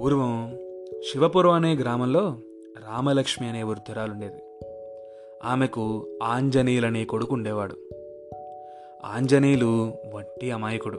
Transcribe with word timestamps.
పూర్వం 0.00 0.58
శివపురం 1.12 1.50
అనే 1.50 1.74
గ్రామంలో 1.74 2.36
రామలక్ష్మి 2.88 3.48
అనే 3.48 3.62
వృద్ధురాలుండేది 3.62 4.68
ఆమెకు 5.44 6.06
ఆంజనేయులు 6.22 6.86
అనే 6.86 7.04
కొడుకు 7.04 7.34
ఉండేవాడు. 7.34 7.76
ఆంజనేయులు 9.04 9.92
వట్టి 10.14 10.50
అమాయకుడు. 10.50 10.98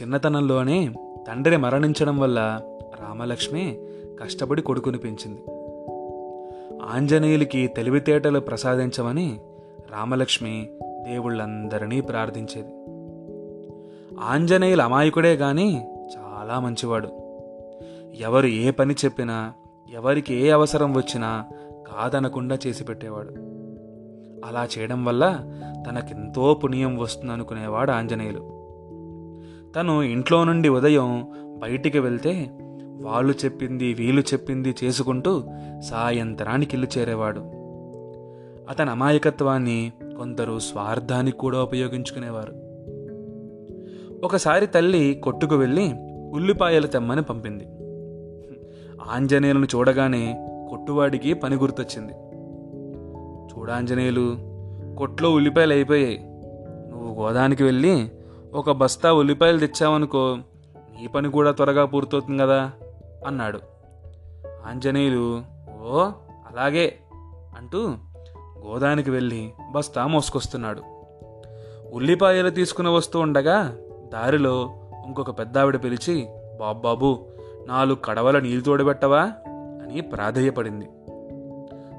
చిన్నతనంలోనే 0.00 0.94
తండ్రి 1.28 1.56
మరణించడం 1.56 2.18
వల్ల 2.18 2.60
రామలక్ష్మి 3.00 3.78
కష్టపడి 4.22 4.62
కొడుకుని 4.62 4.98
పెంచింది. 4.98 5.42
ఆంజనేయులకి 6.82 7.66
తెలివితేటలు 7.66 8.40
ప్రసాదించమని 8.40 9.40
రామలక్ష్మి 9.92 10.68
దేవుళ్ళందరినీ 10.82 12.00
ప్రార్థించేది. 12.00 12.72
ఆంజనేయులు 14.20 14.82
అమాయకుడే 14.82 15.36
కానీ 15.36 15.88
చాలా 16.16 16.60
మంచివాడు. 16.60 17.19
ఎవరు 18.20 18.46
ఏ 18.46 18.70
పని 18.70 18.94
చెప్పినా 19.04 19.52
ఎవరికి 19.92 20.34
ఏ 20.34 20.50
అవసరం 20.50 20.94
వచ్చినా 20.94 21.44
కాదనకుండా 21.86 22.58
చేసి 22.66 22.84
పెట్టేవాడు. 22.84 23.30
అలా 24.46 24.68
చేయడం 24.78 25.04
వల్ల 25.04 25.38
తనకెంతో 25.88 26.54
పుణ్యం 26.54 26.98
వస్తుందనుకునేవాడు 26.98 27.90
ఆంజనేయులు. 27.90 28.38
తను 29.76 30.02
ఇంట్లో 30.02 30.44
నుండి 30.44 30.68
ఉదయం 30.68 31.26
బయటికి 31.62 31.98
వెళ్తే 31.98 32.50
వాళ్ళు 33.02 33.34
చెప్పింది 33.44 33.94
వీళ్ళు 33.94 34.22
చెప్పింది 34.22 34.74
చేసుకుంటూ 34.84 35.44
సాయంత్రానికి 35.80 36.76
ఇల్లు 36.76 36.98
చేరేవాడు. 36.98 37.40
అతని 38.70 38.90
అమాయకత్వాన్ని 38.90 39.92
కొందరు 40.16 40.58
స్వార్థానికి 40.58 41.38
కూడా 41.38 41.62
ఉపయోగించుకునేవారు. 41.62 42.52
ఒకసారి 44.26 44.66
తల్లి 44.66 45.20
కొట్టుకు 45.24 45.56
వెళ్ళి 45.56 45.92
ఉల్లిపాయలు 46.32 46.86
తెమ్మని 46.86 47.22
పంపింది. 47.22 47.68
ఆంజనేయులను 49.08 49.64
చూడగానే 49.64 50.46
కొట్టువాడికి 50.70 51.34
పని 51.34 51.56
గుర్తొచ్చింది. 51.56 52.12
చూడాంజనేయులు 53.52 54.36
కొట్లో 54.98 55.32
ఉల్లిపాయలు 55.32 55.72
అయిపోయాయి. 55.72 56.18
నువ్వు 56.90 57.22
గోదానికి 57.22 57.64
వెళ్ళి 57.64 58.12
ఒక 58.54 58.70
బస్తా 58.70 59.12
ఉల్లిపాయలు 59.12 59.58
తెచ్చావనుకో 59.58 60.36
నీ 60.76 61.06
పని 61.06 61.30
కూడా 61.30 61.50
త్వరగా 61.50 61.84
పూర్తవుతుంది 61.84 62.42
కదా 62.42 62.72
అన్నాడు. 63.26 63.60
ఆంజనేయులు 64.70 65.42
ఓ 65.82 65.98
అలాగే 66.50 66.98
అంటూ 67.56 67.94
గోదానికి 68.66 69.10
వెళ్ళి 69.10 69.50
బస్తా 69.70 70.06
మోసుకొస్తున్నాడు. 70.06 70.82
ఉల్లిపాయలు 71.92 72.50
తీసుకుని 72.50 72.88
వస్తూ 72.88 73.18
ఉండగా 73.18 73.76
దారిలో 74.12 74.70
ఇంకొక 75.06 75.38
పెద్దావిడ 75.38 75.84
పిలిచి 75.84 76.28
బాబు 76.84 77.26
నాలుగు 77.68 77.94
కడవల 77.94 78.38
నీళ్ళు 78.38 78.64
తోడబెట్టవా? 78.64 79.22
అని 79.48 80.00
ప్రాధేయపడింది. 80.00 80.88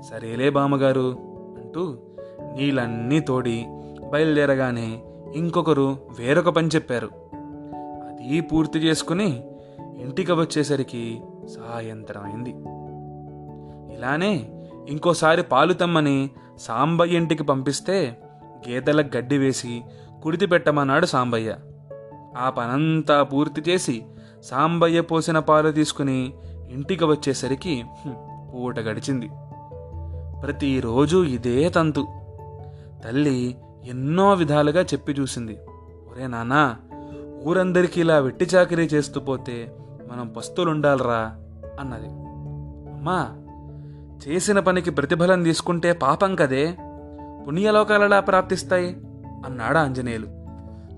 సరేలే 0.10 0.50
బామ్మగారు 0.50 1.18
అంటూ 1.58 1.98
నీళ్ళన్నీ 2.54 3.20
తోడి 3.20 3.66
బయలుదేరగానే 4.12 5.04
ఇంకొకరు 5.36 5.98
వేరొక 6.20 6.50
పని 6.50 6.68
చెప్పారు. 6.68 7.10
అది 8.10 8.42
పూర్తి 8.42 8.80
చేసుకుని 8.80 9.44
ఇంటికి 9.98 10.32
వచ్చేసరికి 10.32 11.22
సాయంత్రం 11.48 12.24
అయింది 12.24 12.50
ఇలానే 13.98 14.50
ఇంకోసారి 14.88 15.44
పాలు 15.44 15.74
తమ్మని 15.74 16.30
సాంబయ్య 16.58 17.18
ఇంటికి 17.18 17.44
పంపిస్తే 17.44 18.18
గేదెలకు 18.70 19.18
గడ్డి 19.18 19.38
వేసి 19.38 19.82
కుడితి 20.24 20.46
పెట్టమన్నాడు 20.46 21.06
సాంబయ్య. 21.06 21.56
ఆ 22.38 22.50
పనంతా 22.50 23.24
పూర్తి 23.24 23.72
చేసి 23.72 24.06
సాంబయ్య 24.44 25.02
పోసిన 25.02 25.40
పాలు 25.40 25.72
తీసుకుని 25.72 26.34
ఇంటికి 26.70 27.06
వచ్చేసరికి 27.06 27.84
పూట 28.54 28.80
గడిచింది. 28.80 29.30
ప్రతిరోజు 30.42 31.24
ఇదే 31.24 31.70
తంతు. 31.70 32.08
తల్లి 33.04 33.58
ఎన్నో 33.86 34.34
విధాలుగా 34.34 34.82
చెప్పి 34.82 35.12
చూసింది. 35.12 35.58
ఒరే 36.12 36.28
నానా 36.28 36.76
ఊరందరికీ 37.48 38.02
ఇలా 38.02 38.20
వెట్టి 38.20 38.46
చాకరీ 38.46 38.86
చేస్తూ 38.86 39.20
పోతే 39.20 39.76
మనం 40.12 40.28
పస్తులుండాలరా 40.28 41.36
అన్నది. 41.80 42.08
అమ్మా 42.94 43.30
చేసిన 44.28 44.60
పనికి 44.60 44.92
ప్రతిఫలం 44.92 45.44
తీసుకుంటే 45.44 45.94
పాపం 45.94 46.36
కదే. 46.36 46.78
పుణ్యలోకాలలా 47.48 48.20
ప్రాప్తిస్తాయి 48.20 48.98
అన్నాడు 49.46 49.78
ఆంజనేయులు. 49.78 50.28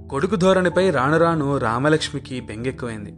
కొడుకు 0.09 0.35
ధోరణిపై 0.35 0.89
రాను 0.89 1.17
రాను 1.17 1.57
రామలక్ష్మికి 1.57 2.41
బెంగెక్కువైంది. 2.41 3.17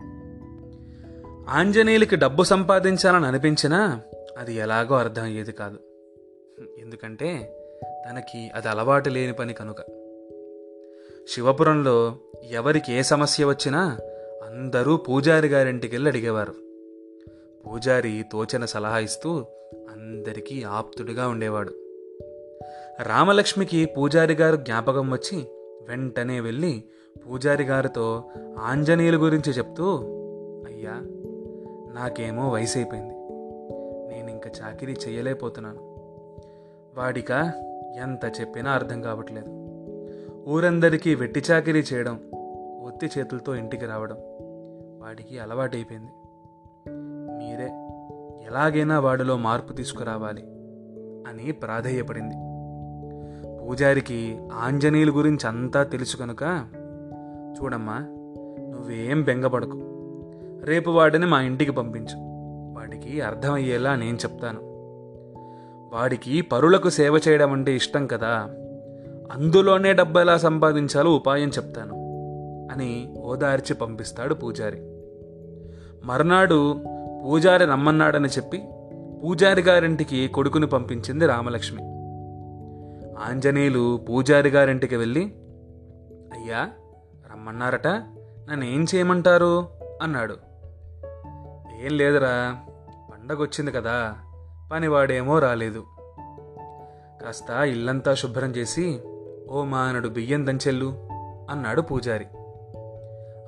ఆంజనేయులకి 1.50 2.16
డబ్బు 2.16 2.44
సంపాదించాలని 2.44 3.26
అనిపించినా 3.26 4.02
అది 4.38 4.54
ఎలాగో 4.54 4.96
అర్థం 4.96 5.24
అయ్యేది 5.24 5.52
కాదు. 5.52 5.78
ఎందుకంటే 6.80 7.58
తనకి 8.10 8.52
అది 8.56 8.68
అలవాటు 8.68 9.10
లేని 9.10 9.34
పని 9.34 9.54
కనుక. 9.54 9.82
శివపురంలో 11.30 12.16
ఎవరికి 12.52 12.94
ఏ 12.94 13.02
సమస్య 13.02 13.46
వచ్చినా 13.46 13.98
అందరూ 14.48 14.98
పూజారి 14.98 15.48
గారింటికి 15.48 15.96
వెళ్ళి 15.96 16.10
అడిగేవారు. 16.10 16.54
పూజారి 17.66 18.26
తోచిన 18.32 18.66
సలహా 18.66 19.00
ఇస్తూ 19.00 19.46
అందరికీ 19.74 20.64
ఆప్తుడిగా 20.64 21.28
ఉండేవాడు. 21.28 21.74
రామలక్ష్మికి 23.02 23.86
పూజారి 23.86 24.34
గారు 24.34 24.56
జ్ఞాపకం 24.56 25.12
వచ్చి 25.12 25.38
వెంటనే 25.90 26.40
వెళ్ళి 26.40 26.84
పూజారి 27.28 27.64
గారితో 27.64 28.24
ఆంజనేయుల 28.60 29.16
గురించి 29.16 29.52
చెప్తూ 29.52 29.98
అయ్యా 30.68 31.02
నాకేమో 31.96 32.50
వయసు 32.50 32.78
అయిపోయింది 32.78 33.14
నేను 34.14 34.30
ఇంకా 34.32 34.50
చాకిరీ 34.62 34.96
చేయలేకపోతున్నాను 35.08 35.96
వాడిక 36.98 37.32
ఎంత 37.96 38.42
చెప్పినా 38.42 38.72
అర్థం 38.72 39.02
కావట్లేదు. 39.02 39.50
ఊరందరికీ 40.50 41.16
వెట్టి 41.16 41.44
చాకిరీ 41.52 41.84
చేయడం 41.94 42.20
ఒత్తి 42.84 43.10
చేతులతో 43.18 43.56
ఇంటికి 43.56 43.86
రావడం 43.86 44.16
వాడికి 45.02 45.40
అలవాటైపోయింది. 45.40 46.12
మీరే 47.38 47.70
ఎలాగైనా 48.48 49.00
వాడిలో 49.00 49.38
మార్పు 49.38 49.74
తీసుకురావాలి 49.74 50.44
అని 51.28 51.52
ప్రాధేయపడింది. 51.52 52.36
పూజారికి 53.60 54.40
ఆంజనేయుల 54.54 55.10
గురించి 55.10 55.48
అంతా 55.48 55.84
తెలుసు 55.84 56.18
కనుక 56.18 56.44
చూడమ్మా 57.62 57.98
నువ్వేం 58.70 59.24
బెంగపడకు. 59.24 59.85
రేపు 60.66 60.92
వాడిని 60.92 61.26
మా 61.26 61.42
ఇంటికి 61.42 61.72
పంపించు. 61.72 62.18
వాడికి 62.80 63.22
అర్థమయ్యేలా 63.22 63.96
నేను 63.96 64.18
చెప్తాను. 64.18 64.60
వాడికి 65.94 66.42
పరులకు 66.42 66.90
సేవ 66.90 67.20
చేయడం 67.28 67.52
అంటే 67.52 67.76
ఇష్టం 67.76 68.08
కదా. 68.08 68.50
అందులోనే 69.32 69.94
డబ్బు 69.94 70.20
ఎలా 70.20 70.38
సంపాదించాలో 70.38 71.16
ఉపాయం 71.16 71.50
చెప్తాను 71.50 71.96
అని 72.72 73.14
ఓదార్చి 73.18 73.74
పంపిస్తాడు 73.74 74.34
పూజారి. 74.34 74.78
మర్నాడు 76.04 76.82
పూజారి 77.26 77.66
రమ్మన్నాడని 77.66 78.28
చెప్పి 78.28 78.64
పూజారి 79.24 79.62
గారింటికి 79.62 80.28
కొడుకుని 80.28 80.68
పంపించింది 80.68 81.26
రామలక్ష్మి. 81.26 81.84
ఆంజనేయులు 83.30 83.98
పూజారి 83.98 84.50
గారింటికి 84.50 84.96
వెళ్ళి 84.96 85.22
అయ్యా 86.34 86.70
రమ్మన్నారట. 87.34 87.88
నన్ను 88.52 88.66
ఏం 88.66 88.86
చేయమంటారు? 88.96 89.66
అన్నాడు. 90.02 90.45
ఏం 91.82 91.98
లేదురా. 91.98 92.58
పండగ 93.12 93.42
వచ్చింది 93.42 93.72
కదా. 93.72 94.16
పనివాడేమో 94.72 95.40
రాలేదు. 95.40 95.84
కాస్త 97.22 97.50
ఇల్లంతా 97.52 98.14
శుభ్రం 98.14 98.50
చేసి 98.50 99.02
ఓ 99.50 99.64
మానడు 99.64 100.08
బియ్యం 100.08 100.48
దంచెల్లు 100.48 100.94
అన్నాడు 101.50 101.82
పూజారి. 101.82 102.26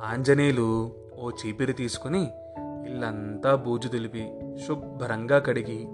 ఆంజనేయులు 0.03 0.91
ఓ 1.19 1.29
చీపిరి 1.29 1.73
తీసుకుని 1.73 2.31
ఇల్లంతా 2.59 3.55
బూజు 3.55 3.87
దులిపి 3.87 4.39
శుభ్రంగా 4.67 5.39
కడిగి 5.39 5.87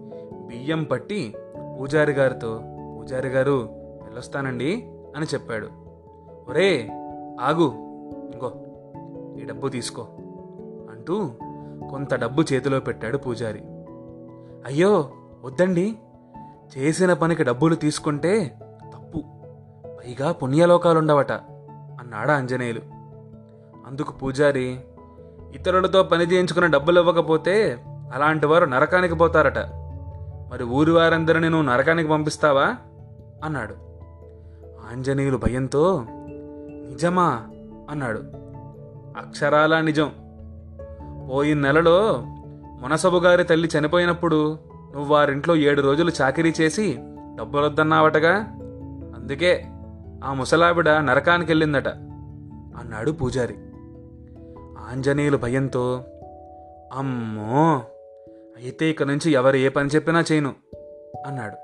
బియ్యం 0.47 0.83
పట్టి 0.83 1.35
పూజారి 1.79 2.11
గారితో 2.11 2.61
పూజారి 2.97 3.29
గారు 3.29 3.69
వెళ్ళొస్తానండి 4.03 4.93
అని 5.15 5.25
చెప్పాడు. 5.25 5.67
ఒరే 6.49 6.89
ఆగు 7.41 7.71
ఇంకో 8.33 8.51
ఈ 9.41 9.45
డబ్బు 9.45 9.67
తీసుకో 9.67 10.07
అంటూ 10.89 11.31
కొంత 11.89 12.15
డబ్బు 12.15 12.43
చేతిలో 12.53 12.79
పెట్టాడు 12.79 13.17
పూజారి. 13.17 13.59
అయ్యో 14.65 15.09
వద్దండి. 15.43 15.95
చేసిన 16.77 17.13
పనికి 17.13 17.43
డబ్బులు 17.43 17.75
తీసుకుంటే 17.75 18.59
తప్పు. 18.93 19.23
పైగా 19.85 20.31
పుణ్యలోకాలుండవట 20.31 21.31
అన్నాడు 21.31 22.31
ఆంజనేయులు. 22.31 22.81
అందుకు 23.87 24.11
పూజారి 24.11 24.79
ఇతరులతో 25.55 26.03
పని 26.03 26.23
చేయించుకున్న 26.23 26.67
డబ్బులు 26.67 26.99
ఇవ్వకపోతే 26.99 27.83
అలాంటి 28.13 28.45
వారు 28.45 28.65
నరకానికి 28.65 29.15
పోతారట. 29.15 29.57
మరి 30.51 30.63
ఊరి 30.63 30.91
వారందరిని 30.91 31.49
నువ్వు 31.49 31.71
నరకానికి 31.71 32.09
పంపిస్తావా? 32.09 32.75
అన్నాడు. 33.43 33.75
ఆంజనేయులు 34.91 35.37
భయంతో 35.37 36.05
నిజమా? 36.89 37.43
అన్నాడు. 37.89 38.19
అక్షరాలా 39.17 39.81
నిజం. 39.81 40.11
పోయిన 41.29 41.59
నెలలో 41.59 42.23
మునసబు 42.81 43.17
గారి 43.17 43.43
తల్లి 43.43 43.69
చనిపోయినప్పుడు 43.79 44.53
నువ్వు 44.93 45.13
వారింట్లో 45.13 45.55
ఏడు 45.55 45.81
రోజులు 45.81 46.11
చాకిరీ 46.21 46.53
చేసి 46.61 46.95
డబ్బులొద్దన్నావటగా? 47.35 48.35
అందుకే 49.15 49.63
ఆ 50.23 50.33
ముసలావిడ 50.33 50.89
నరకానికి 50.89 51.51
వెళ్ళిందట 51.51 51.87
అన్నాడు 52.77 53.11
పూజారి. 53.11 53.53
ఆంజనేయులు 54.91 55.37
భయంతో 55.37 56.03
అమ్మో 56.93 57.81
అయితే 58.57 58.89
ఇక 58.89 59.03
నుంచి 59.03 59.31
ఎవరు 59.31 59.55
ఏ 59.55 59.69
పని 59.69 59.89
చెప్పినా 59.89 60.23
చేయను 60.31 60.53
అన్నాడు. 61.25 61.55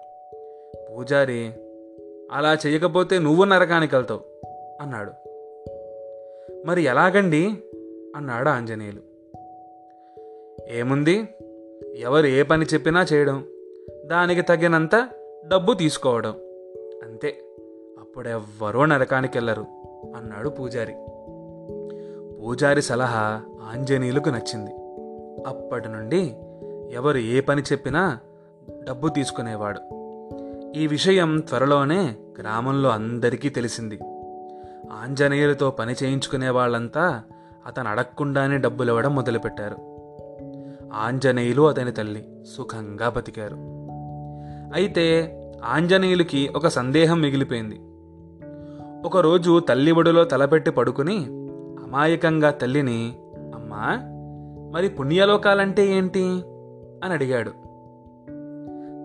పూజారి 0.92 1.54
అలా 2.32 2.58
చేయకపోతే 2.68 3.20
నువ్వు 3.20 3.44
నరకానికి 3.44 3.96
వెళ్తావు 3.96 4.22
అన్నాడు. 4.82 5.12
మరి 6.68 6.82
ఎలాగండి? 6.82 7.64
అన్నాడు 8.16 8.50
ఆంజనేయులు. 8.50 9.09
ఏముంది? 10.72 11.28
ఎవరు 11.98 12.26
ఏ 12.26 12.44
పని 12.44 12.66
చెప్పినా 12.66 13.06
చేయడం. 13.14 13.44
దానికి 14.06 14.42
తగినంత 14.42 15.10
డబ్బు 15.48 15.74
తీసుకోవడం. 15.74 16.32
అంతే. 17.04 17.44
అప్పుడెవ్వరూ 18.00 18.86
నరకానికి 18.86 19.38
వెళ్ళరు 19.38 19.66
అన్నాడు 20.16 20.50
పూజారి. 20.50 20.94
పూజారి 22.42 22.82
సలహా 22.82 23.42
ఆంజనేయులకు 23.72 24.30
నచ్చింది. 24.30 24.72
అప్పటి 25.48 25.90
నుండి 25.90 26.36
ఎవరు 26.96 27.18
ఏ 27.18 27.42
పని 27.42 27.62
చెప్పినా 27.62 28.20
డబ్బు 28.84 29.08
తీసుకునేవాడు. 29.08 29.80
ఈ 30.76 30.88
విషయం 30.88 31.40
త్వరలోనే 31.40 32.16
గ్రామంలో 32.40 32.90
అందరికీ 32.90 33.50
తెలిసింది. 33.50 34.00
ఆంజనేయులతో 34.92 35.72
పని 35.72 35.96
చేయించుకునే 36.04 36.50
వాళ్ళంతా 36.50 37.24
అతను 37.68 37.90
అడగకుండానే 37.90 38.58
డబ్బులు 38.58 38.90
ఇవ్వడం 38.90 39.16
మొదలుపెట్టారు. 39.16 39.99
ఆంజనేయులు 40.94 41.62
అతని 41.62 41.92
తల్లి 41.92 42.26
సుఖంగా 42.58 43.10
బతికారు. 43.10 43.56
అయితే 44.74 45.36
ఆంజనేయులకి 45.66 46.50
ఒక 46.56 46.68
సందేహం 46.68 47.22
మిగిలిపోయింది. 47.22 47.80
ఒకరోజు 49.06 49.60
తల్లి 49.60 49.92
ఒడిలో 49.92 50.24
తలపెట్టి 50.24 50.72
పడుకుని 50.72 51.18
అమాయకంగా 51.86 52.52
తల్లిని 52.52 53.14
అమ్మా 53.56 54.00
మరి 54.74 54.90
పుణ్యలోకాలంటే 54.90 55.88
ఏంటి? 55.88 56.24
అని 57.04 57.14
అడిగాడు. 57.14 57.50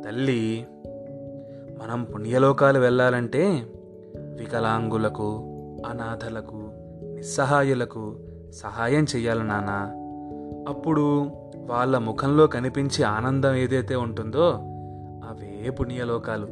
తల్లి 0.08 0.66
మనం 1.82 2.04
పుణ్యలోకాలు 2.04 2.78
వెళ్ళాలంటే 2.78 3.66
వికలాంగులకు 4.16 5.38
అనాథలకు 5.86 6.68
నిస్సహాయులకు 7.14 8.16
సహాయం 8.50 9.04
చెయ్యాలి 9.04 9.42
నానా 9.42 10.03
అప్పుడు 10.68 11.30
వాళ్ళ 11.66 11.98
ముఖంలో 11.98 12.46
కనిపించే 12.46 13.04
ఆనందం 13.04 13.54
ఏదైతే 13.54 13.94
ఉంటుందో 13.96 14.46
అవే 15.24 15.70
పుణ్యలోకాలు 15.70 16.46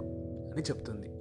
అని 0.52 0.62
చెప్తుంది. 0.62 1.11